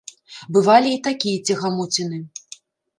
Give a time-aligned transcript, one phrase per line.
[0.57, 2.17] Бывалі і такія цягамоціны.